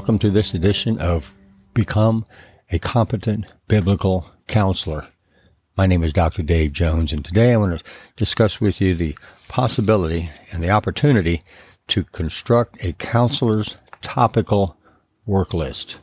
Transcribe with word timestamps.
Welcome 0.00 0.18
to 0.20 0.30
this 0.30 0.54
edition 0.54 0.98
of 0.98 1.30
Become 1.74 2.24
a 2.70 2.78
Competent 2.78 3.44
Biblical 3.68 4.30
Counselor. 4.46 5.06
My 5.76 5.86
name 5.86 6.02
is 6.02 6.14
Dr. 6.14 6.42
Dave 6.42 6.72
Jones, 6.72 7.12
and 7.12 7.22
today 7.22 7.52
I 7.52 7.58
want 7.58 7.78
to 7.78 7.84
discuss 8.16 8.62
with 8.62 8.80
you 8.80 8.94
the 8.94 9.14
possibility 9.48 10.30
and 10.50 10.64
the 10.64 10.70
opportunity 10.70 11.44
to 11.88 12.04
construct 12.04 12.82
a 12.82 12.94
counselor's 12.94 13.76
topical 14.00 14.74
work 15.26 15.52
list. 15.52 15.98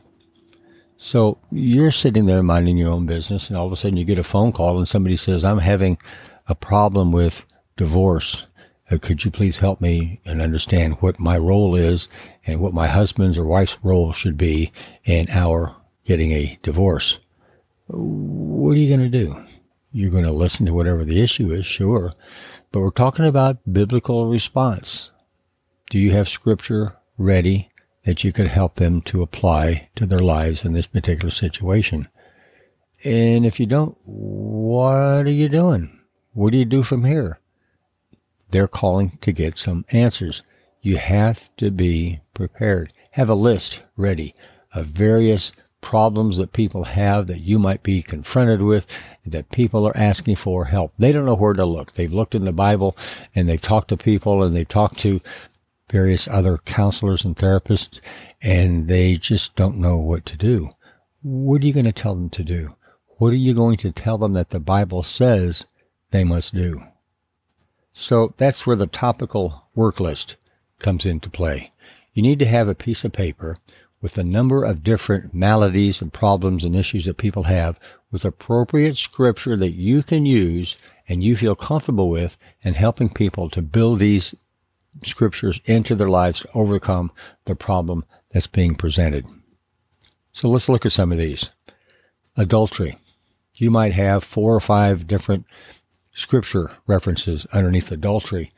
So 0.96 1.38
you're 1.50 1.90
sitting 1.90 2.26
there 2.26 2.44
minding 2.44 2.76
your 2.76 2.92
own 2.92 3.04
business, 3.04 3.48
and 3.48 3.56
all 3.56 3.66
of 3.66 3.72
a 3.72 3.76
sudden 3.76 3.96
you 3.96 4.04
get 4.04 4.20
a 4.20 4.22
phone 4.22 4.52
call, 4.52 4.78
and 4.78 4.86
somebody 4.86 5.16
says, 5.16 5.42
I'm 5.42 5.58
having 5.58 5.98
a 6.46 6.54
problem 6.54 7.10
with 7.10 7.44
divorce 7.76 8.46
Uh, 8.90 8.98
could 8.98 9.24
you 9.24 9.30
please 9.30 9.58
help 9.58 9.80
me 9.80 10.20
and 10.24 10.40
understand 10.40 10.94
what 11.00 11.20
my 11.20 11.36
role 11.36 11.76
is 11.76 12.08
and 12.46 12.60
what 12.60 12.72
my 12.72 12.86
husband's 12.86 13.36
or 13.36 13.44
wife's 13.44 13.76
role 13.82 14.12
should 14.12 14.36
be 14.36 14.72
in 15.04 15.28
our 15.30 15.76
getting 16.04 16.32
a 16.32 16.58
divorce? 16.62 17.18
What 17.88 18.72
are 18.72 18.80
you 18.80 18.88
going 18.88 19.10
to 19.10 19.24
do? 19.24 19.44
You're 19.92 20.10
going 20.10 20.24
to 20.24 20.32
listen 20.32 20.66
to 20.66 20.74
whatever 20.74 21.04
the 21.04 21.22
issue 21.22 21.50
is, 21.52 21.66
sure, 21.66 22.14
but 22.72 22.80
we're 22.80 22.90
talking 22.90 23.24
about 23.24 23.58
biblical 23.70 24.28
response. 24.28 25.10
Do 25.90 25.98
you 25.98 26.12
have 26.12 26.28
scripture 26.28 26.96
ready 27.16 27.70
that 28.04 28.24
you 28.24 28.32
could 28.32 28.48
help 28.48 28.74
them 28.74 29.00
to 29.02 29.22
apply 29.22 29.88
to 29.96 30.06
their 30.06 30.18
lives 30.20 30.64
in 30.64 30.72
this 30.72 30.86
particular 30.86 31.30
situation? 31.30 32.08
And 33.04 33.46
if 33.46 33.58
you 33.60 33.66
don't, 33.66 33.96
what 34.04 35.26
are 35.26 35.30
you 35.30 35.48
doing? 35.48 35.98
What 36.32 36.52
do 36.52 36.58
you 36.58 36.64
do 36.64 36.82
from 36.82 37.04
here? 37.04 37.40
They're 38.50 38.68
calling 38.68 39.18
to 39.20 39.32
get 39.32 39.58
some 39.58 39.84
answers. 39.90 40.42
You 40.80 40.96
have 40.96 41.48
to 41.56 41.70
be 41.70 42.20
prepared. 42.34 42.92
Have 43.12 43.28
a 43.28 43.34
list 43.34 43.80
ready 43.96 44.34
of 44.72 44.86
various 44.86 45.52
problems 45.80 46.36
that 46.36 46.52
people 46.52 46.84
have 46.84 47.26
that 47.28 47.40
you 47.40 47.58
might 47.58 47.82
be 47.82 48.02
confronted 48.02 48.62
with, 48.62 48.86
that 49.24 49.50
people 49.50 49.86
are 49.86 49.96
asking 49.96 50.36
for 50.36 50.66
help. 50.66 50.92
They 50.98 51.12
don't 51.12 51.26
know 51.26 51.34
where 51.34 51.54
to 51.54 51.64
look. 51.64 51.92
They've 51.92 52.12
looked 52.12 52.34
in 52.34 52.44
the 52.44 52.52
Bible 52.52 52.96
and 53.34 53.48
they've 53.48 53.60
talked 53.60 53.88
to 53.88 53.96
people 53.96 54.42
and 54.42 54.54
they've 54.54 54.68
talked 54.68 54.98
to 55.00 55.20
various 55.90 56.28
other 56.28 56.58
counselors 56.58 57.24
and 57.24 57.36
therapists 57.36 58.00
and 58.42 58.88
they 58.88 59.16
just 59.16 59.56
don't 59.56 59.78
know 59.78 59.96
what 59.96 60.26
to 60.26 60.36
do. 60.36 60.70
What 61.22 61.62
are 61.62 61.66
you 61.66 61.72
going 61.72 61.86
to 61.86 61.92
tell 61.92 62.14
them 62.14 62.30
to 62.30 62.44
do? 62.44 62.74
What 63.18 63.32
are 63.32 63.36
you 63.36 63.54
going 63.54 63.76
to 63.78 63.90
tell 63.90 64.18
them 64.18 64.32
that 64.34 64.50
the 64.50 64.60
Bible 64.60 65.02
says 65.02 65.66
they 66.10 66.24
must 66.24 66.54
do? 66.54 66.82
So 67.92 68.34
that's 68.36 68.66
where 68.66 68.76
the 68.76 68.86
topical 68.86 69.68
work 69.74 70.00
list 70.00 70.36
comes 70.78 71.04
into 71.04 71.30
play. 71.30 71.72
You 72.12 72.22
need 72.22 72.38
to 72.40 72.46
have 72.46 72.68
a 72.68 72.74
piece 72.74 73.04
of 73.04 73.12
paper 73.12 73.58
with 74.00 74.16
a 74.16 74.24
number 74.24 74.64
of 74.64 74.84
different 74.84 75.34
maladies 75.34 76.00
and 76.00 76.12
problems 76.12 76.64
and 76.64 76.76
issues 76.76 77.04
that 77.06 77.16
people 77.16 77.44
have 77.44 77.78
with 78.10 78.24
appropriate 78.24 78.96
scripture 78.96 79.56
that 79.56 79.72
you 79.72 80.02
can 80.02 80.24
use 80.24 80.76
and 81.08 81.24
you 81.24 81.36
feel 81.36 81.56
comfortable 81.56 82.08
with 82.08 82.36
and 82.62 82.76
helping 82.76 83.08
people 83.08 83.50
to 83.50 83.62
build 83.62 83.98
these 83.98 84.34
scriptures 85.04 85.60
into 85.64 85.94
their 85.94 86.08
lives 86.08 86.40
to 86.40 86.48
overcome 86.54 87.10
the 87.44 87.54
problem 87.54 88.04
that's 88.30 88.46
being 88.46 88.74
presented. 88.74 89.26
So 90.32 90.48
let's 90.48 90.68
look 90.68 90.86
at 90.86 90.92
some 90.92 91.12
of 91.12 91.18
these. 91.18 91.50
Adultery. 92.36 92.96
You 93.54 93.70
might 93.70 93.92
have 93.92 94.22
four 94.22 94.54
or 94.54 94.60
five 94.60 95.08
different 95.08 95.44
scripture 96.18 96.72
references 96.88 97.46
underneath 97.52 97.92
adultery, 97.92 98.52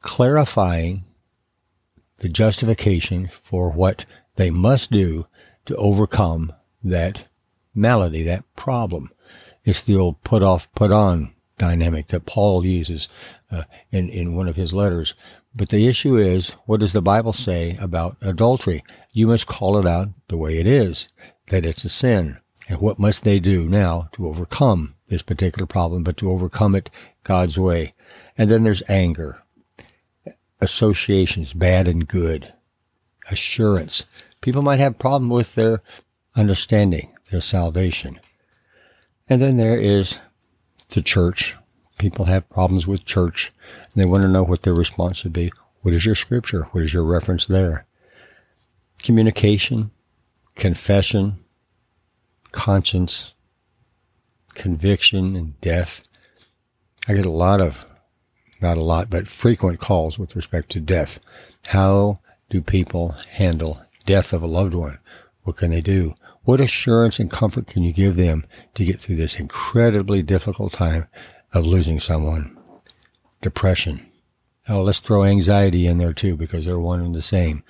clarifying 0.00 1.04
the 2.18 2.28
justification 2.28 3.28
for 3.42 3.70
what 3.70 4.04
they 4.36 4.50
must 4.50 4.92
do 4.92 5.26
to 5.66 5.74
overcome 5.76 6.52
that 6.84 7.24
malady, 7.74 8.22
that 8.22 8.44
problem. 8.54 9.10
It's 9.64 9.82
the 9.82 9.96
old 9.96 10.22
put 10.22 10.42
off, 10.42 10.72
put 10.74 10.92
on 10.92 11.32
dynamic 11.58 12.08
that 12.08 12.26
Paul 12.26 12.64
uses 12.64 13.08
uh, 13.50 13.64
in, 13.90 14.08
in 14.08 14.36
one 14.36 14.48
of 14.48 14.56
his 14.56 14.72
letters. 14.72 15.14
But 15.54 15.70
the 15.70 15.88
issue 15.88 16.16
is, 16.16 16.50
what 16.66 16.78
does 16.78 16.92
the 16.92 17.02
Bible 17.02 17.32
say 17.32 17.76
about 17.80 18.16
adultery? 18.20 18.84
You 19.10 19.26
must 19.26 19.48
call 19.48 19.76
it 19.78 19.86
out 19.86 20.10
the 20.28 20.36
way 20.36 20.58
it 20.58 20.66
is, 20.66 21.08
that 21.48 21.66
it's 21.66 21.84
a 21.84 21.88
sin. 21.88 22.38
And 22.70 22.80
what 22.80 23.00
must 23.00 23.24
they 23.24 23.40
do 23.40 23.64
now 23.64 24.08
to 24.12 24.28
overcome 24.28 24.94
this 25.08 25.22
particular 25.22 25.66
problem, 25.66 26.04
but 26.04 26.16
to 26.18 26.30
overcome 26.30 26.76
it 26.76 26.88
God's 27.24 27.58
way? 27.58 27.94
And 28.38 28.48
then 28.48 28.62
there's 28.62 28.88
anger, 28.88 29.42
associations, 30.60 31.52
bad 31.52 31.88
and 31.88 32.06
good, 32.06 32.52
assurance. 33.28 34.06
People 34.40 34.62
might 34.62 34.78
have 34.78 35.00
problem 35.00 35.30
with 35.30 35.56
their 35.56 35.82
understanding, 36.36 37.12
their 37.32 37.40
salvation. 37.40 38.20
And 39.28 39.42
then 39.42 39.56
there 39.56 39.76
is 39.76 40.20
the 40.90 41.02
church. 41.02 41.56
People 41.98 42.26
have 42.26 42.48
problems 42.50 42.86
with 42.86 43.04
church 43.04 43.52
and 43.92 44.00
they 44.00 44.08
want 44.08 44.22
to 44.22 44.28
know 44.28 44.44
what 44.44 44.62
their 44.62 44.74
response 44.74 45.16
should 45.16 45.32
be. 45.32 45.50
What 45.80 45.92
is 45.92 46.06
your 46.06 46.14
scripture? 46.14 46.68
What 46.70 46.84
is 46.84 46.94
your 46.94 47.02
reference 47.02 47.46
there? 47.46 47.84
Communication, 49.02 49.90
confession, 50.54 51.40
conscience, 52.52 53.32
conviction, 54.54 55.36
and 55.36 55.60
death. 55.60 56.02
I 57.08 57.14
get 57.14 57.26
a 57.26 57.30
lot 57.30 57.60
of, 57.60 57.84
not 58.60 58.76
a 58.76 58.84
lot, 58.84 59.10
but 59.10 59.28
frequent 59.28 59.80
calls 59.80 60.18
with 60.18 60.36
respect 60.36 60.70
to 60.70 60.80
death. 60.80 61.18
How 61.68 62.20
do 62.48 62.60
people 62.60 63.14
handle 63.30 63.82
death 64.06 64.32
of 64.32 64.42
a 64.42 64.46
loved 64.46 64.74
one? 64.74 64.98
What 65.42 65.56
can 65.56 65.70
they 65.70 65.80
do? 65.80 66.14
What 66.44 66.60
assurance 66.60 67.18
and 67.18 67.30
comfort 67.30 67.66
can 67.66 67.82
you 67.82 67.92
give 67.92 68.16
them 68.16 68.46
to 68.74 68.84
get 68.84 69.00
through 69.00 69.16
this 69.16 69.38
incredibly 69.38 70.22
difficult 70.22 70.72
time 70.72 71.06
of 71.52 71.66
losing 71.66 72.00
someone? 72.00 72.56
Depression. 73.40 74.06
Oh, 74.68 74.82
let's 74.82 75.00
throw 75.00 75.24
anxiety 75.24 75.86
in 75.86 75.98
there 75.98 76.12
too 76.12 76.36
because 76.36 76.64
they're 76.64 76.78
one 76.78 77.00
and 77.00 77.14
the 77.14 77.22
same. 77.22 77.62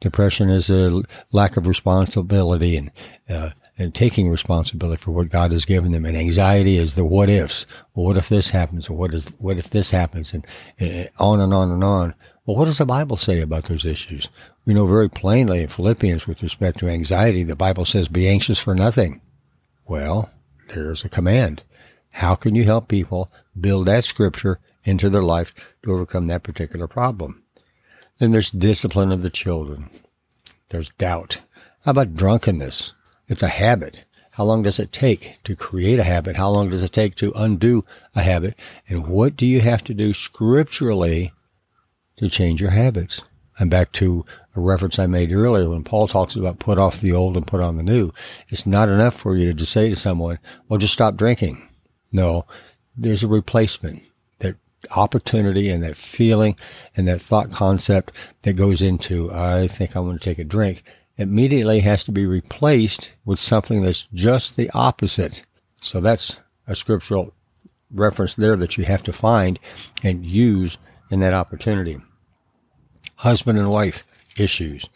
Depression 0.00 0.50
is 0.50 0.70
a 0.70 1.02
lack 1.32 1.56
of 1.56 1.66
responsibility 1.66 2.76
and 2.76 2.90
uh, 3.28 3.50
and 3.78 3.94
taking 3.94 4.28
responsibility 4.28 5.00
for 5.00 5.12
what 5.12 5.30
God 5.30 5.50
has 5.50 5.64
given 5.64 5.92
them. 5.92 6.04
And 6.04 6.16
anxiety 6.16 6.76
is 6.76 6.94
the 6.94 7.04
what 7.04 7.30
ifs. 7.30 7.66
Well, 7.94 8.06
what 8.06 8.16
if 8.16 8.28
this 8.28 8.50
happens? 8.50 8.88
Or 8.88 8.96
what 8.96 9.14
is, 9.14 9.26
what 9.38 9.56
if 9.56 9.70
this 9.70 9.90
happens? 9.90 10.34
And 10.34 10.46
uh, 10.80 11.06
on 11.18 11.40
and 11.40 11.54
on 11.54 11.70
and 11.70 11.82
on. 11.82 12.14
Well, 12.44 12.56
what 12.56 12.66
does 12.66 12.78
the 12.78 12.86
Bible 12.86 13.16
say 13.16 13.40
about 13.40 13.64
those 13.64 13.86
issues? 13.86 14.28
We 14.64 14.74
know 14.74 14.86
very 14.86 15.08
plainly 15.08 15.62
in 15.62 15.68
Philippians 15.68 16.26
with 16.26 16.42
respect 16.42 16.78
to 16.80 16.88
anxiety, 16.88 17.44
the 17.44 17.56
Bible 17.56 17.84
says, 17.84 18.08
be 18.08 18.28
anxious 18.28 18.58
for 18.58 18.74
nothing. 18.74 19.20
Well, 19.86 20.30
there's 20.68 21.04
a 21.04 21.08
command. 21.08 21.64
How 22.10 22.34
can 22.34 22.54
you 22.54 22.64
help 22.64 22.88
people 22.88 23.32
build 23.58 23.86
that 23.86 24.04
scripture 24.04 24.60
into 24.84 25.08
their 25.08 25.22
life 25.22 25.54
to 25.82 25.92
overcome 25.92 26.26
that 26.26 26.42
particular 26.42 26.86
problem? 26.86 27.42
Then 28.18 28.32
there's 28.32 28.50
discipline 28.50 29.12
of 29.12 29.22
the 29.22 29.30
children. 29.30 29.88
There's 30.68 30.90
doubt. 30.90 31.40
How 31.84 31.92
about 31.92 32.14
drunkenness? 32.14 32.92
It's 33.32 33.42
a 33.42 33.48
habit. 33.48 34.04
How 34.32 34.44
long 34.44 34.62
does 34.62 34.78
it 34.78 34.92
take 34.92 35.38
to 35.44 35.56
create 35.56 35.98
a 35.98 36.04
habit? 36.04 36.36
How 36.36 36.50
long 36.50 36.68
does 36.68 36.82
it 36.82 36.92
take 36.92 37.14
to 37.14 37.32
undo 37.34 37.82
a 38.14 38.20
habit? 38.20 38.58
And 38.86 39.06
what 39.06 39.38
do 39.38 39.46
you 39.46 39.62
have 39.62 39.82
to 39.84 39.94
do 39.94 40.12
scripturally 40.12 41.32
to 42.18 42.28
change 42.28 42.60
your 42.60 42.72
habits? 42.72 43.22
And 43.58 43.70
back 43.70 43.90
to 43.92 44.26
a 44.54 44.60
reference 44.60 44.98
I 44.98 45.06
made 45.06 45.32
earlier 45.32 45.70
when 45.70 45.82
Paul 45.82 46.08
talks 46.08 46.36
about 46.36 46.58
put 46.58 46.76
off 46.76 47.00
the 47.00 47.14
old 47.14 47.38
and 47.38 47.46
put 47.46 47.62
on 47.62 47.76
the 47.76 47.82
new. 47.82 48.12
It's 48.50 48.66
not 48.66 48.90
enough 48.90 49.16
for 49.16 49.34
you 49.34 49.46
to 49.46 49.54
just 49.54 49.72
say 49.72 49.88
to 49.88 49.96
someone, 49.96 50.38
well, 50.68 50.78
just 50.78 50.92
stop 50.92 51.16
drinking. 51.16 51.66
No, 52.12 52.44
there's 52.94 53.22
a 53.22 53.28
replacement. 53.28 54.02
That 54.40 54.56
opportunity 54.94 55.70
and 55.70 55.82
that 55.82 55.96
feeling 55.96 56.54
and 56.94 57.08
that 57.08 57.22
thought 57.22 57.50
concept 57.50 58.12
that 58.42 58.52
goes 58.54 58.82
into, 58.82 59.32
I 59.32 59.68
think 59.68 59.96
I 59.96 60.00
want 60.00 60.20
to 60.20 60.28
take 60.28 60.38
a 60.38 60.44
drink 60.44 60.82
immediately 61.16 61.80
has 61.80 62.04
to 62.04 62.12
be 62.12 62.26
replaced 62.26 63.12
with 63.24 63.38
something 63.38 63.82
that's 63.82 64.08
just 64.14 64.56
the 64.56 64.70
opposite. 64.70 65.42
So 65.80 66.00
that's 66.00 66.40
a 66.66 66.74
scriptural 66.74 67.34
reference 67.92 68.34
there 68.34 68.56
that 68.56 68.76
you 68.76 68.84
have 68.84 69.02
to 69.04 69.12
find 69.12 69.58
and 70.02 70.24
use 70.24 70.78
in 71.10 71.20
that 71.20 71.34
opportunity. 71.34 71.98
Husband 73.16 73.58
and 73.58 73.70
wife 73.70 74.04
issues, 74.36 74.86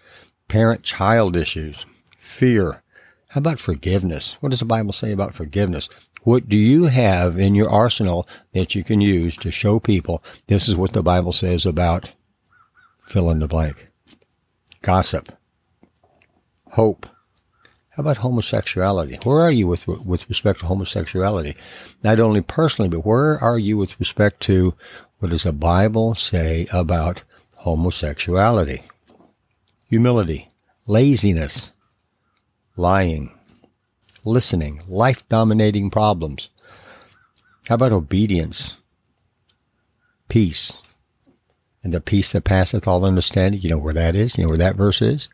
parent 0.48 0.82
child 0.82 1.36
issues, 1.36 1.84
fear. 2.18 2.82
How 3.28 3.38
about 3.38 3.60
forgiveness? 3.60 4.36
What 4.40 4.50
does 4.50 4.60
the 4.60 4.64
Bible 4.64 4.92
say 4.92 5.12
about 5.12 5.34
forgiveness? 5.34 5.88
What 6.22 6.48
do 6.48 6.56
you 6.56 6.84
have 6.84 7.38
in 7.38 7.54
your 7.54 7.70
arsenal 7.70 8.26
that 8.52 8.74
you 8.74 8.82
can 8.82 9.00
use 9.00 9.36
to 9.38 9.50
show 9.50 9.78
people 9.78 10.24
this 10.46 10.68
is 10.68 10.74
what 10.74 10.92
the 10.92 11.02
Bible 11.02 11.32
says 11.32 11.66
about 11.66 12.10
fill 13.02 13.30
in 13.30 13.38
the 13.38 13.46
blank? 13.46 13.88
Gossip 14.82 15.30
hope. 16.76 17.06
How 17.90 18.02
about 18.02 18.18
homosexuality? 18.18 19.18
Where 19.24 19.40
are 19.40 19.50
you 19.50 19.66
with 19.66 19.88
with 19.88 20.28
respect 20.28 20.60
to 20.60 20.66
homosexuality? 20.66 21.56
Not 22.04 22.20
only 22.20 22.42
personally, 22.42 22.90
but 22.90 23.06
where 23.06 23.38
are 23.42 23.58
you 23.58 23.78
with 23.78 23.98
respect 23.98 24.42
to 24.42 24.74
what 25.18 25.30
does 25.30 25.44
the 25.44 25.52
Bible 25.52 26.14
say 26.14 26.68
about 26.70 27.22
homosexuality? 27.54 28.82
Humility, 29.88 30.50
laziness, 30.86 31.72
lying, 32.76 33.32
listening, 34.22 34.82
life 34.86 35.26
dominating 35.28 35.88
problems. 35.88 36.50
How 37.68 37.76
about 37.76 37.92
obedience, 37.92 38.76
peace, 40.28 40.74
and 41.82 41.94
the 41.94 42.02
peace 42.02 42.30
that 42.32 42.44
passeth 42.44 42.86
all 42.86 43.06
understanding? 43.06 43.62
You 43.62 43.70
know 43.70 43.78
where 43.78 43.94
that 43.94 44.14
is? 44.14 44.36
You 44.36 44.44
know 44.44 44.50
where 44.50 44.58
that 44.58 44.76
verse 44.76 45.00
is? 45.00 45.30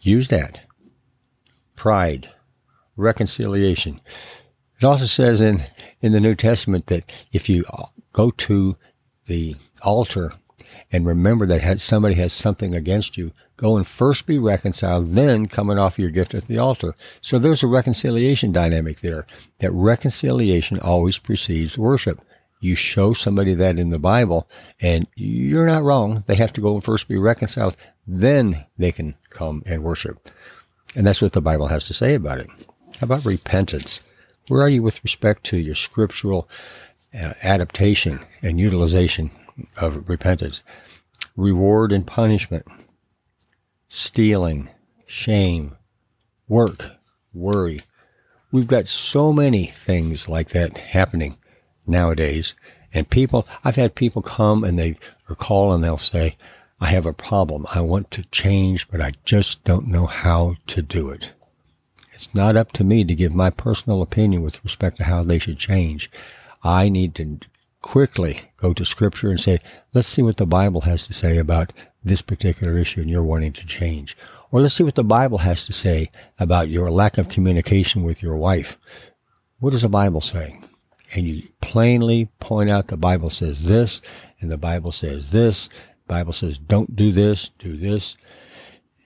Use 0.00 0.28
that. 0.28 0.60
Pride, 1.74 2.30
reconciliation. 2.96 4.00
It 4.80 4.84
also 4.84 5.06
says 5.06 5.40
in, 5.40 5.62
in 6.00 6.12
the 6.12 6.20
New 6.20 6.34
Testament 6.34 6.86
that 6.86 7.10
if 7.32 7.48
you 7.48 7.64
go 8.12 8.30
to 8.30 8.76
the 9.26 9.56
altar 9.82 10.32
and 10.92 11.06
remember 11.06 11.46
that 11.46 11.80
somebody 11.80 12.14
has 12.14 12.32
something 12.32 12.74
against 12.74 13.16
you, 13.16 13.32
go 13.56 13.76
and 13.76 13.86
first 13.86 14.26
be 14.26 14.38
reconciled, 14.38 15.14
then 15.14 15.46
come 15.46 15.70
and 15.70 15.80
offer 15.80 16.00
your 16.02 16.10
gift 16.10 16.34
at 16.34 16.46
the 16.46 16.58
altar. 16.58 16.94
So 17.20 17.38
there's 17.38 17.62
a 17.62 17.66
reconciliation 17.66 18.52
dynamic 18.52 19.00
there. 19.00 19.26
That 19.58 19.72
reconciliation 19.72 20.78
always 20.78 21.18
precedes 21.18 21.78
worship. 21.78 22.20
You 22.60 22.74
show 22.74 23.12
somebody 23.12 23.54
that 23.54 23.78
in 23.78 23.90
the 23.90 23.98
Bible, 23.98 24.48
and 24.80 25.06
you're 25.14 25.66
not 25.66 25.82
wrong. 25.82 26.24
They 26.26 26.36
have 26.36 26.52
to 26.54 26.60
go 26.60 26.74
and 26.74 26.82
first 26.82 27.08
be 27.08 27.18
reconciled, 27.18 27.76
then 28.06 28.66
they 28.78 28.92
can 28.92 29.14
come 29.30 29.62
and 29.66 29.82
worship. 29.82 30.30
And 30.94 31.06
that's 31.06 31.20
what 31.20 31.32
the 31.32 31.42
Bible 31.42 31.68
has 31.68 31.84
to 31.84 31.94
say 31.94 32.14
about 32.14 32.38
it. 32.38 32.48
How 32.98 33.04
about 33.04 33.24
repentance? 33.24 34.00
Where 34.48 34.62
are 34.62 34.68
you 34.68 34.82
with 34.82 35.02
respect 35.04 35.44
to 35.44 35.58
your 35.58 35.74
scriptural 35.74 36.48
uh, 37.14 37.34
adaptation 37.42 38.20
and 38.42 38.58
utilization 38.58 39.30
of 39.76 40.08
repentance? 40.08 40.62
Reward 41.36 41.92
and 41.92 42.06
punishment, 42.06 42.66
stealing, 43.88 44.70
shame, 45.06 45.76
work, 46.48 46.86
worry. 47.34 47.80
We've 48.50 48.66
got 48.66 48.88
so 48.88 49.32
many 49.32 49.66
things 49.66 50.28
like 50.28 50.50
that 50.50 50.78
happening 50.78 51.36
nowadays. 51.88 52.54
And 52.92 53.08
people, 53.08 53.46
I've 53.64 53.76
had 53.76 53.94
people 53.94 54.22
come 54.22 54.64
and 54.64 54.78
they 54.78 54.96
or 55.28 55.34
call 55.34 55.72
and 55.72 55.82
they'll 55.82 55.98
say, 55.98 56.36
I 56.80 56.86
have 56.86 57.06
a 57.06 57.12
problem. 57.12 57.66
I 57.74 57.80
want 57.80 58.10
to 58.12 58.22
change, 58.24 58.88
but 58.88 59.00
I 59.00 59.12
just 59.24 59.64
don't 59.64 59.88
know 59.88 60.06
how 60.06 60.56
to 60.68 60.82
do 60.82 61.10
it. 61.10 61.32
It's 62.12 62.34
not 62.34 62.56
up 62.56 62.72
to 62.72 62.84
me 62.84 63.04
to 63.04 63.14
give 63.14 63.34
my 63.34 63.50
personal 63.50 64.02
opinion 64.02 64.42
with 64.42 64.62
respect 64.64 64.98
to 64.98 65.04
how 65.04 65.22
they 65.22 65.38
should 65.38 65.58
change. 65.58 66.10
I 66.62 66.88
need 66.88 67.14
to 67.16 67.40
quickly 67.82 68.40
go 68.56 68.72
to 68.72 68.84
scripture 68.84 69.30
and 69.30 69.38
say, 69.38 69.58
let's 69.94 70.08
see 70.08 70.22
what 70.22 70.38
the 70.38 70.46
Bible 70.46 70.82
has 70.82 71.06
to 71.06 71.12
say 71.12 71.38
about 71.38 71.72
this 72.02 72.22
particular 72.22 72.76
issue 72.78 73.00
and 73.00 73.10
you're 73.10 73.22
wanting 73.22 73.52
to 73.52 73.66
change. 73.66 74.16
Or 74.50 74.60
let's 74.60 74.74
see 74.74 74.84
what 74.84 74.94
the 74.94 75.04
Bible 75.04 75.38
has 75.38 75.64
to 75.66 75.72
say 75.72 76.10
about 76.38 76.68
your 76.68 76.90
lack 76.90 77.18
of 77.18 77.28
communication 77.28 78.02
with 78.02 78.22
your 78.22 78.36
wife. 78.36 78.78
What 79.58 79.70
does 79.70 79.82
the 79.82 79.88
Bible 79.88 80.20
say? 80.20 80.58
And 81.16 81.26
you 81.26 81.48
plainly 81.62 82.26
point 82.40 82.70
out 82.70 82.88
the 82.88 82.96
Bible 82.98 83.30
says 83.30 83.64
this, 83.64 84.02
and 84.38 84.50
the 84.50 84.58
Bible 84.58 84.92
says 84.92 85.30
this. 85.30 85.68
The 85.68 86.14
Bible 86.14 86.34
says 86.34 86.58
don't 86.58 86.94
do 86.94 87.10
this, 87.10 87.48
do 87.58 87.74
this. 87.74 88.18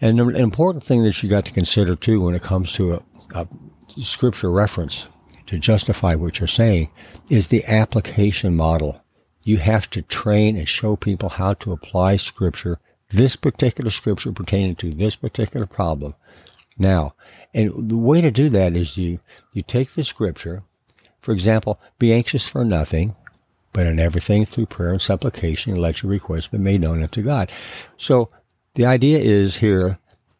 And 0.01 0.19
an 0.19 0.35
important 0.35 0.83
thing 0.83 1.05
that 1.05 1.23
you 1.23 1.29
got 1.29 1.45
to 1.47 1.53
consider 1.53 1.95
too 1.95 2.21
when 2.21 2.35
it 2.35 2.43
comes 2.43 2.73
to 2.73 2.95
a, 2.95 3.03
a 3.35 3.49
scripture 4.03 4.51
reference 4.51 5.07
to 5.47 5.59
justify 5.59 6.17
what 6.17 6.41
you're 6.41 6.49
saying 6.49 6.91
is 7.29 7.47
the 7.47 7.65
application 7.67 8.57
model. 8.57 9.05
You 9.45 9.59
have 9.59 9.89
to 9.91 10.03
train 10.03 10.57
and 10.57 10.69
show 10.69 10.97
people 10.97 11.29
how 11.29 11.55
to 11.55 11.71
apply 11.71 12.17
scripture, 12.17 12.81
this 13.11 13.37
particular 13.37 13.91
scripture 13.91 14.33
pertaining 14.33 14.75
to 14.77 14.91
this 14.91 15.15
particular 15.15 15.67
problem. 15.67 16.17
Now, 16.77 17.15
and 17.55 17.89
the 17.89 17.97
way 17.97 18.21
to 18.21 18.33
do 18.33 18.49
that 18.49 18.77
is 18.77 18.97
you, 18.97 19.21
you 19.53 19.63
take 19.63 19.95
the 19.95 20.03
scripture, 20.03 20.65
for 21.21 21.33
example, 21.33 21.81
be 21.99 22.13
anxious 22.13 22.47
for 22.47 22.65
nothing, 22.65 23.15
but 23.73 23.87
in 23.87 24.01
everything 24.01 24.45
through 24.47 24.67
prayer 24.67 24.91
and 24.91 25.03
supplication, 25.03 25.77
let 25.77 26.03
your 26.03 26.11
requests 26.11 26.49
be 26.49 26.59
made 26.59 26.81
known 26.81 27.03
unto 27.03 27.23
God. 27.23 27.51
So 27.97 28.31
the 28.75 28.87
idea 28.87 29.19
is 29.19 29.59
here, 29.59 29.99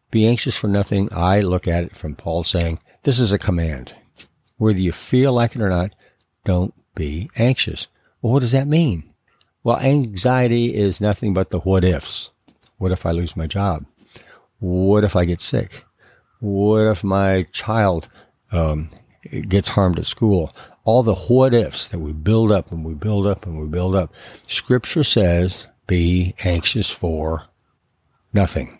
be 0.09 0.27
anxious 0.27 0.57
for 0.57 0.67
nothing. 0.67 1.09
I 1.13 1.39
look 1.39 1.67
at 1.67 1.83
it 1.83 1.95
from 1.95 2.15
Paul 2.15 2.43
saying, 2.43 2.79
this 3.03 3.19
is 3.19 3.31
a 3.31 3.39
command. 3.39 3.93
Whether 4.57 4.79
you 4.79 4.91
feel 4.91 5.33
like 5.33 5.55
it 5.55 5.61
or 5.61 5.69
not, 5.69 5.95
don't 6.43 6.73
be 6.93 7.29
anxious. 7.37 7.87
Well, 8.21 8.33
what 8.33 8.41
does 8.41 8.51
that 8.51 8.67
mean? 8.67 9.11
Well, 9.63 9.79
anxiety 9.79 10.75
is 10.75 11.01
nothing 11.01 11.33
but 11.33 11.51
the 11.51 11.59
what 11.59 11.83
ifs. 11.83 12.31
What 12.77 12.91
if 12.91 13.05
I 13.05 13.11
lose 13.11 13.37
my 13.37 13.47
job? 13.47 13.85
What 14.59 15.03
if 15.03 15.15
I 15.15 15.25
get 15.25 15.41
sick? 15.41 15.85
What 16.39 16.87
if 16.87 17.03
my 17.03 17.43
child 17.51 18.09
um, 18.51 18.89
gets 19.47 19.69
harmed 19.69 19.99
at 19.99 20.05
school? 20.05 20.51
All 20.83 21.03
the 21.03 21.15
what 21.15 21.53
ifs 21.53 21.87
that 21.89 21.99
we 21.99 22.11
build 22.11 22.51
up 22.51 22.71
and 22.71 22.83
we 22.83 22.93
build 22.93 23.27
up 23.27 23.45
and 23.45 23.59
we 23.59 23.67
build 23.67 23.95
up. 23.95 24.13
Scripture 24.47 25.03
says, 25.03 25.67
be 25.87 26.33
anxious 26.43 26.89
for 26.89 27.45
nothing. 28.33 28.79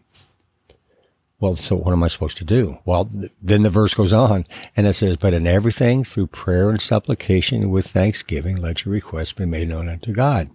Well, 1.39 1.56
so 1.56 1.75
what 1.75 1.92
am 1.92 2.03
I 2.03 2.07
supposed 2.07 2.38
to 2.38 2.44
do? 2.44 2.77
Well, 2.86 3.06
th- 3.06 3.31
then 3.42 3.63
the 3.63 3.69
verse 3.71 3.95
goes 3.95 4.13
on 4.13 4.45
and 4.77 4.86
it 4.86 4.94
says, 4.94 5.18
but 5.18 5.33
in 5.33 5.48
everything 5.48 6.03
through 6.03 6.27
prayer 6.27 6.69
and 6.69 6.80
supplication 6.80 7.71
with 7.71 7.88
thanksgiving, 7.88 8.57
let 8.57 8.86
your 8.86 8.94
requests 8.94 9.33
be 9.33 9.45
made 9.45 9.69
known 9.69 9.89
unto 9.89 10.13
God. 10.13 10.51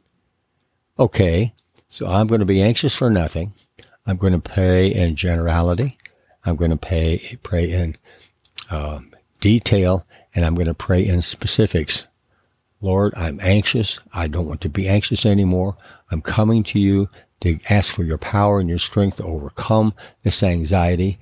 Okay. 0.99 1.55
So 1.89 2.07
I'm 2.07 2.27
going 2.27 2.41
to 2.41 2.47
be 2.47 2.63
anxious 2.63 2.95
for 2.95 3.11
nothing. 3.11 3.55
I'm 4.07 4.17
going 4.17 4.33
to 4.33 4.39
pray 4.39 4.87
in 4.93 5.17
generality. 5.17 5.99
I'm 6.45 6.57
going 6.57 6.71
to 6.71 6.77
pay, 6.77 7.39
pray 7.43 7.71
in 7.71 7.97
um, 8.71 9.13
detail 9.41 10.07
and 10.37 10.45
I'm 10.45 10.55
going 10.55 10.67
to 10.67 10.75
pray 10.75 11.05
in 11.05 11.23
specifics. 11.23 12.07
Lord, 12.83 13.15
I'm 13.17 13.41
anxious. 13.41 13.99
I 14.13 14.29
don't 14.29 14.47
want 14.47 14.61
to 14.61 14.69
be 14.69 14.87
anxious 14.87 15.25
anymore. 15.25 15.79
I'm 16.11 16.21
coming 16.21 16.63
to 16.65 16.79
you 16.79 17.09
to 17.41 17.59
ask 17.71 17.93
for 17.93 18.05
your 18.05 18.19
power 18.19 18.61
and 18.61 18.69
your 18.69 18.79
strength 18.79 19.17
to 19.17 19.25
overcome 19.25 19.95
this 20.25 20.43
anxiety, 20.43 21.19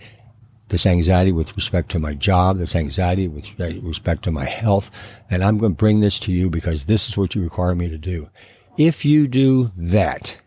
this 0.68 0.85
anxiety 0.85 1.30
with 1.30 1.54
respect 1.54 1.92
to 1.92 2.00
my 2.00 2.12
job, 2.12 2.59
this 2.59 2.75
anxiety 2.75 3.28
with 3.28 3.59
respect 3.59 4.25
to 4.25 4.33
my 4.33 4.47
health. 4.47 4.90
And 5.30 5.44
I'm 5.44 5.59
going 5.59 5.73
to 5.73 5.78
bring 5.78 6.00
this 6.00 6.18
to 6.21 6.33
you 6.33 6.50
because 6.50 6.85
this 6.85 7.09
is 7.09 7.16
what 7.16 7.37
you 7.37 7.42
require 7.42 7.76
me 7.76 7.88
to 7.88 7.99
do. 7.99 8.28
If 8.76 9.04
you 9.04 9.28
do 9.28 9.71
that, 9.76 10.40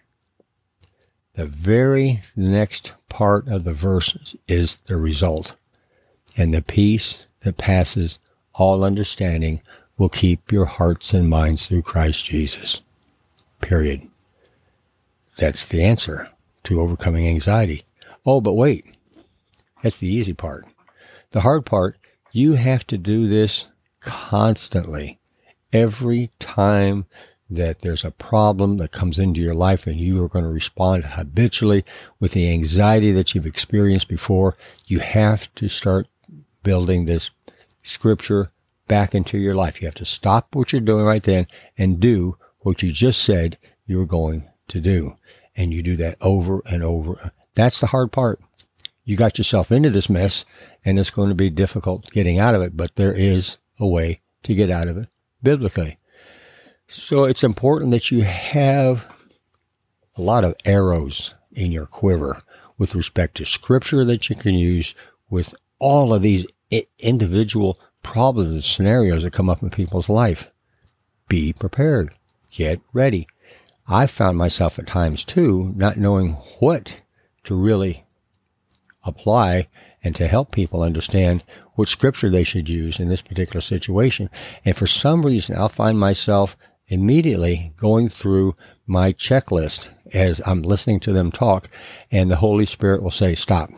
the 1.36 1.46
very 1.46 2.22
next 2.36 2.92
part 3.08 3.48
of 3.48 3.64
the 3.64 3.74
verse 3.74 4.36
is 4.50 4.78
the 4.88 4.98
result. 4.98 5.56
And 6.36 6.54
the 6.54 6.62
peace 6.62 7.26
that 7.42 7.58
passes 7.58 8.20
all 8.58 8.84
understanding 8.84 9.62
will 9.98 10.10
keep 10.10 10.52
your 10.52 10.66
hearts 10.66 11.14
and 11.14 11.30
minds 11.30 11.68
through 11.68 11.84
Christ 11.84 12.26
Jesus. 12.26 12.82
Period. 13.62 14.08
That's 15.38 15.66
the 15.66 15.84
answer 15.84 16.30
to 16.64 16.82
overcoming 16.82 17.28
anxiety. 17.28 17.86
Oh, 18.26 18.42
but 18.42 18.54
wait. 18.54 18.86
That's 19.82 19.98
the 19.98 20.08
easy 20.08 20.34
part. 20.34 20.66
The 21.32 21.42
hard 21.42 21.66
part, 21.66 21.98
you 22.32 22.54
have 22.54 22.86
to 22.88 22.98
do 22.98 23.28
this 23.28 23.68
constantly. 24.02 25.20
Every 25.72 26.32
time 26.40 27.06
that 27.50 27.82
there's 27.82 28.04
a 28.04 28.12
problem 28.12 28.78
that 28.78 28.92
comes 28.92 29.20
into 29.20 29.42
your 29.42 29.54
life 29.54 29.88
and 29.88 30.00
you 30.00 30.22
are 30.24 30.28
going 30.28 30.44
to 30.44 30.50
respond 30.50 31.04
habitually 31.06 31.86
with 32.20 32.32
the 32.32 32.52
anxiety 32.52 33.12
that 33.12 33.34
you've 33.34 33.46
experienced 33.46 34.08
before, 34.08 34.58
you 34.86 35.00
have 35.00 35.54
to 35.56 35.70
start 35.70 36.08
building 36.64 37.06
this 37.06 37.30
scripture 37.88 38.52
back 38.88 39.14
into 39.14 39.38
your 39.38 39.56
life. 39.56 39.82
You 39.82 39.88
have 39.88 39.96
to 39.96 40.06
stop 40.06 40.56
what 40.56 40.72
you're 40.72 40.82
doing 40.82 41.06
right 41.06 41.24
then 41.24 41.48
and 41.78 42.00
do 42.00 42.38
what 42.60 42.82
you 42.82 42.92
just 42.92 43.24
said 43.24 43.58
you 43.86 43.98
were 43.98 44.06
going 44.06 44.48
to 44.70 44.80
do. 44.80 45.18
And 45.56 45.74
you 45.74 45.82
do 45.82 45.96
that 45.98 46.18
over 46.22 46.62
and 46.66 46.84
over. 46.84 47.32
That's 47.56 47.80
the 47.80 47.88
hard 47.88 48.12
part. 48.12 48.40
You 49.04 49.16
got 49.16 49.38
yourself 49.38 49.72
into 49.72 49.90
this 49.90 50.10
mess 50.10 50.46
and 50.86 51.00
it's 51.00 51.10
going 51.10 51.30
to 51.30 51.36
be 51.36 51.50
difficult 51.50 52.12
getting 52.12 52.40
out 52.40 52.56
of 52.56 52.62
it, 52.62 52.78
but 52.78 52.96
there 52.96 53.14
is 53.14 53.58
a 53.80 53.88
way 53.88 54.22
to 54.44 54.54
get 54.54 54.70
out 54.70 54.88
of 54.88 54.98
it 54.98 55.08
biblically. 55.42 55.98
So 56.88 57.26
it's 57.26 57.44
important 57.44 57.92
that 57.92 58.12
you 58.12 58.24
have 58.24 59.06
a 60.16 60.22
lot 60.22 60.44
of 60.44 60.56
arrows 60.66 61.36
in 61.52 61.72
your 61.72 61.86
quiver 61.86 62.42
with 62.78 62.96
respect 62.96 63.36
to 63.38 63.46
scripture 63.46 64.06
that 64.06 64.30
you 64.30 64.36
can 64.36 64.54
use 64.54 64.94
with 65.30 65.54
all 65.80 66.14
of 66.14 66.22
these 66.22 66.46
individual 67.00 67.80
problems 68.04 68.54
and 68.54 68.64
scenarios 68.64 69.24
that 69.24 69.34
come 69.34 69.50
up 69.50 69.62
in 69.62 69.70
people's 69.70 70.10
life. 70.10 70.52
Be 71.28 71.54
prepared. 71.54 72.14
Get 72.52 72.80
ready. 72.94 73.28
I 73.88 74.08
found 74.08 74.38
myself 74.38 74.78
at 74.80 74.88
times 74.88 75.24
too, 75.24 75.74
not 75.76 75.98
knowing 75.98 76.34
what 76.60 77.02
to 77.46 77.56
really 77.56 78.06
apply 79.04 79.68
and 80.04 80.16
to 80.16 80.28
help 80.28 80.52
people 80.52 80.84
understand 80.84 81.44
what 81.76 81.88
scripture 81.88 82.30
they 82.30 82.44
should 82.44 82.68
use 82.68 83.00
in 83.00 83.10
this 83.10 83.22
particular 83.22 83.62
situation. 83.62 84.30
And 84.66 84.76
for 84.76 84.88
some 84.88 85.26
reason, 85.26 85.58
I'll 85.58 85.70
find 85.70 86.00
myself 86.00 86.58
immediately 86.88 87.74
going 87.78 88.10
through 88.10 88.56
my 88.86 89.14
checklist 89.14 89.90
as 90.14 90.42
I'm 90.46 90.62
listening 90.62 91.00
to 91.02 91.14
them 91.14 91.32
talk, 91.32 91.70
and 92.12 92.32
the 92.32 92.38
Holy 92.38 92.66
Spirit 92.66 93.04
will 93.04 93.12
say, 93.12 93.36
Stop. 93.36 93.70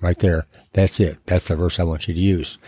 Right 0.00 0.18
there. 0.18 0.46
That's 0.72 1.00
it. 1.00 1.18
That's 1.26 1.48
the 1.48 1.56
verse 1.56 1.78
I 1.78 1.84
want 1.84 2.08
you 2.08 2.14
to 2.14 2.20
use. 2.20 2.58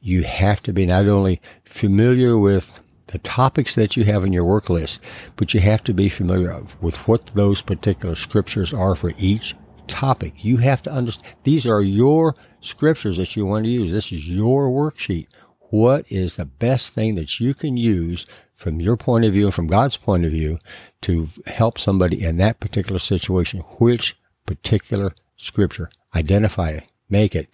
You 0.00 0.24
have 0.24 0.60
to 0.62 0.72
be 0.72 0.86
not 0.86 1.06
only 1.06 1.40
familiar 1.64 2.38
with 2.38 2.80
the 3.08 3.18
topics 3.18 3.74
that 3.74 3.96
you 3.96 4.04
have 4.04 4.24
in 4.24 4.32
your 4.32 4.44
work 4.44 4.70
list, 4.70 4.98
but 5.36 5.52
you 5.52 5.60
have 5.60 5.84
to 5.84 5.92
be 5.92 6.08
familiar 6.08 6.62
with 6.80 6.96
what 7.06 7.26
those 7.34 7.62
particular 7.62 8.14
scriptures 8.14 8.72
are 8.72 8.94
for 8.94 9.12
each 9.18 9.54
topic. 9.86 10.44
You 10.44 10.56
have 10.58 10.82
to 10.82 10.92
understand 10.92 11.36
these 11.44 11.66
are 11.66 11.82
your 11.82 12.34
scriptures 12.60 13.18
that 13.18 13.36
you 13.36 13.44
want 13.44 13.64
to 13.64 13.70
use. 13.70 13.92
This 13.92 14.12
is 14.12 14.28
your 14.28 14.68
worksheet. 14.68 15.26
What 15.70 16.06
is 16.08 16.36
the 16.36 16.44
best 16.44 16.94
thing 16.94 17.14
that 17.16 17.40
you 17.40 17.54
can 17.54 17.76
use 17.76 18.26
from 18.56 18.80
your 18.80 18.96
point 18.96 19.24
of 19.24 19.32
view 19.32 19.46
and 19.46 19.54
from 19.54 19.66
God's 19.66 19.96
point 19.96 20.24
of 20.24 20.30
view 20.30 20.58
to 21.02 21.28
help 21.46 21.78
somebody 21.78 22.22
in 22.22 22.38
that 22.38 22.60
particular 22.60 22.98
situation? 22.98 23.60
Which 23.78 24.16
particular 24.46 25.14
scripture? 25.42 25.90
Identify 26.14 26.70
it, 26.70 26.84
make 27.08 27.34
it, 27.34 27.48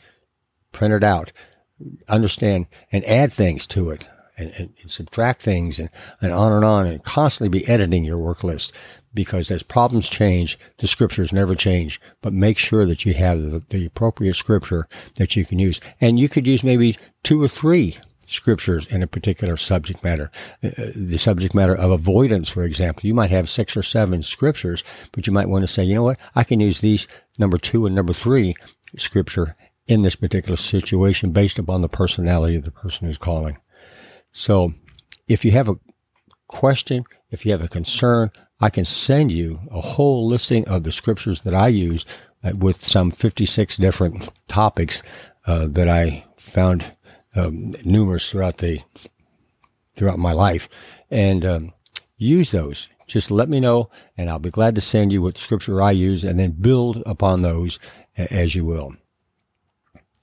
print 0.73 0.95
it 0.95 1.05
out, 1.05 1.33
understand, 2.09 2.67
and 2.93 3.05
add 3.05 3.33
things 3.33 3.67
to 3.69 3.91
it. 3.91 4.07
And, 4.37 4.53
and, 4.53 4.73
and, 4.83 4.89
subtract 4.89 5.43
things 5.43 5.81
and, 5.81 5.91
and 6.21 6.33
on 6.33 6.53
and 6.53 6.65
on 6.65 6.87
and 6.87 7.03
constantly 7.03 7.49
be 7.49 7.67
editing 7.67 8.05
your 8.05 8.19
work 8.19 8.45
list 8.45 8.73
because 9.13 9.51
as 9.51 9.65
problems 9.65 10.09
change, 10.09 10.57
the 10.77 10.87
scriptures 10.87 11.33
never 11.33 11.57
change. 11.57 12.01
But 12.23 12.33
make 12.33 12.57
sure 12.57 12.87
that 12.87 13.05
you 13.05 13.15
have 13.15 13.43
the, 13.43 13.63
the 13.71 13.87
appropriate 13.87 14.37
scripture 14.37 14.87
that 15.17 15.35
you 15.35 15.45
can 15.45 15.59
use. 15.59 15.81
And 16.01 16.21
you 16.21 16.29
could 16.29 16.47
use 16.47 16.63
maybe 16.63 16.97
two 17.25 17.43
or 17.43 17.49
three 17.49 17.97
scriptures 18.29 18.87
in 18.87 19.03
a 19.03 19.07
particular 19.07 19.57
subject 19.57 20.05
matter. 20.05 20.31
Uh, 20.63 20.69
uh, 20.69 20.91
the 20.95 21.19
subject 21.19 21.55
matter 21.55 21.75
of 21.75 21.91
avoidance, 21.91 22.49
for 22.49 22.65
example, 22.65 23.07
you 23.07 23.15
might 23.15 23.31
have 23.31 23.49
six 23.49 23.77
or 23.77 23.83
seven 23.83 24.23
scriptures, 24.23 24.85
but 25.13 25.27
you 25.27 25.33
might 25.33 25.49
want 25.49 25.63
to 25.63 25.73
say, 25.73 25.85
you 25.85 25.95
know 25.95 26.03
what, 26.03 26.19
I 26.35 26.45
can 26.45 26.61
use 26.61 26.81
these 26.81 27.09
number 27.39 27.59
two 27.59 27.87
and 27.87 27.95
number 27.95 28.13
three 28.13 28.55
scripture 28.97 29.57
in 29.87 30.03
this 30.03 30.17
particular 30.17 30.57
situation 30.57 31.33
based 31.33 31.59
upon 31.59 31.81
the 31.83 31.89
personality 31.89 32.57
of 32.57 32.65
the 32.65 32.71
person 32.71 33.07
who's 33.07 33.19
calling. 33.19 33.59
So 34.33 34.73
if 35.27 35.45
you 35.45 35.51
have 35.53 35.69
a 35.69 35.77
question, 36.47 37.05
if 37.31 37.45
you 37.45 37.53
have 37.53 37.63
a 37.63 37.69
concern, 37.69 38.31
I 38.61 38.71
can 38.71 38.85
send 38.85 39.33
you 39.33 39.59
a 39.71 39.81
whole 39.81 40.27
listing 40.27 40.69
of 40.69 40.83
the 40.83 40.93
scriptures 40.93 41.43
that 41.43 41.55
I 41.55 41.69
use 41.69 42.05
uh, 42.43 42.53
with 42.59 42.85
some 42.85 43.11
56 43.11 43.77
different 43.77 44.29
topics 44.49 45.03
uh, 45.47 45.67
that 45.69 45.89
I 45.89 46.25
found 46.37 46.93
um, 47.39 47.71
numerous 47.85 48.31
throughout 48.31 48.59
the 48.59 48.81
throughout 49.97 50.19
my 50.19 50.33
life, 50.33 50.69
and 51.11 51.45
um, 51.45 51.73
use 52.17 52.51
those. 52.51 52.89
Just 53.07 53.31
let 53.31 53.49
me 53.49 53.59
know, 53.59 53.91
and 54.17 54.29
I'll 54.29 54.39
be 54.39 54.51
glad 54.51 54.75
to 54.75 54.81
send 54.81 55.13
you 55.13 55.23
what 55.23 55.39
scripture 55.39 55.81
I 55.81 55.93
use, 55.93 56.25
and 56.25 56.39
then 56.39 56.51
build 56.53 57.03
upon 57.07 57.43
those 57.43 57.79
as 58.17 58.55
you 58.55 58.65
will. 58.65 58.95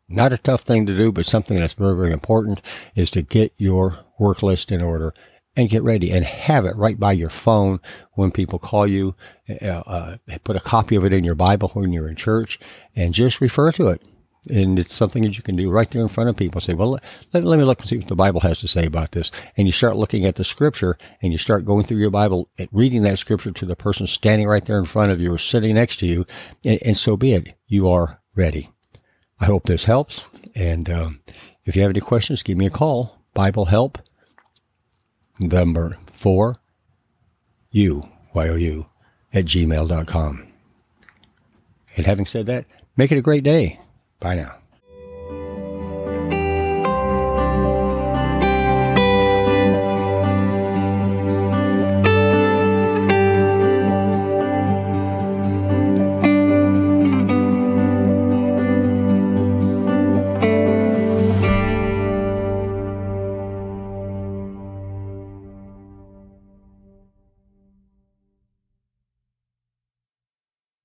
Not 0.08 0.34
a 0.34 0.38
tough 0.38 0.62
thing 0.62 0.86
to 0.86 0.96
do, 0.96 1.12
but 1.12 1.26
something 1.26 1.58
that's 1.58 1.74
very, 1.74 1.96
very 1.96 2.12
important 2.12 2.62
is 2.94 3.10
to 3.12 3.24
get 3.24 3.54
your 3.58 3.98
work 4.20 4.44
list 4.44 4.72
in 4.72 4.82
order 4.82 5.14
and 5.56 5.70
get 5.70 5.82
ready 5.84 6.12
and 6.12 6.26
have 6.26 6.66
it 6.66 6.76
right 6.76 7.00
by 7.00 7.14
your 7.14 7.30
phone 7.30 7.80
when 8.14 8.30
people 8.30 8.60
call 8.60 8.86
you. 8.86 9.16
Uh, 9.62 9.66
uh, 9.66 10.18
put 10.44 10.56
a 10.56 10.62
copy 10.62 10.96
of 10.96 11.06
it 11.06 11.14
in 11.14 11.24
your 11.24 11.36
Bible 11.36 11.70
when 11.70 11.92
you're 11.92 12.10
in 12.10 12.16
church 12.16 12.60
and 12.96 13.14
just 13.14 13.42
refer 13.42 13.72
to 13.72 13.88
it 13.88 14.02
and 14.50 14.80
it's 14.80 14.96
something 14.96 15.24
that 15.24 15.38
you 15.38 15.44
can 15.44 15.56
do 15.56 15.70
right 15.70 15.90
there 15.90 16.02
in 16.02 16.08
front 16.08 16.30
of 16.30 16.36
people. 16.36 16.62
Say, 16.62 16.74
well, 16.74 17.00
let, 17.34 17.44
let, 17.44 17.58
me 17.58 17.66
look 17.66 17.80
and 17.80 17.90
see 17.90 17.98
what 17.98 18.08
the 18.08 18.16
Bible 18.16 18.42
has 18.42 18.60
to 18.60 18.68
say 18.68 18.86
about 18.86 19.12
this. 19.12 19.32
And 19.58 19.68
you 19.68 19.72
start 19.72 19.96
looking 19.96 20.26
at 20.26 20.36
the 20.36 20.44
scripture 20.44 20.98
and 21.22 21.32
you 21.32 21.38
start 21.38 21.66
going 21.66 21.86
through 21.86 21.98
your 21.98 22.12
Bible, 22.12 22.50
reading 22.72 23.04
that 23.04 23.20
scripture 23.20 23.52
to 23.52 23.66
the 23.66 23.76
person 23.76 24.08
standing 24.08 24.48
right 24.48 24.66
there 24.66 24.80
in 24.80 24.86
front 24.86 25.12
of 25.12 25.20
you 25.20 25.34
or 25.34 25.38
sitting 25.38 25.76
next 25.76 25.98
to 25.98 26.06
you. 26.06 26.26
And, 26.64 26.80
and 26.84 26.98
so 26.98 27.18
be 27.18 27.34
it. 27.34 27.56
You 27.68 27.90
are 27.90 28.20
ready. 28.36 28.70
I 29.40 29.46
hope 29.46 29.66
this 29.66 29.86
helps. 29.86 30.28
And 30.56 30.90
um, 30.90 31.22
if 31.66 31.76
you 31.76 31.82
have 31.82 31.92
any 31.92 32.02
questions, 32.02 32.44
give 32.44 32.58
me 32.58 32.68
a 32.68 32.72
call. 32.72 33.22
Bible 33.34 33.66
help 33.66 33.98
number 35.40 35.98
four, 36.12 36.58
you, 37.70 38.08
Y-O-U, 38.34 38.86
at 39.34 39.46
gmail.com. 39.46 40.48
And 41.98 42.06
having 42.06 42.26
said 42.26 42.46
that, 42.48 42.66
make 42.98 43.12
it 43.12 43.18
a 43.18 43.22
great 43.22 43.44
day. 43.44 43.80
Bye 44.20 44.36
now. 44.36 44.56